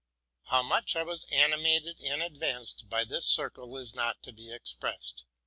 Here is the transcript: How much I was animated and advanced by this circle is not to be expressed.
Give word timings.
How 0.45 0.63
much 0.63 0.95
I 0.95 1.03
was 1.03 1.27
animated 1.31 1.99
and 2.03 2.23
advanced 2.23 2.89
by 2.89 3.03
this 3.03 3.27
circle 3.27 3.77
is 3.77 3.93
not 3.93 4.23
to 4.23 4.33
be 4.33 4.51
expressed. 4.51 5.25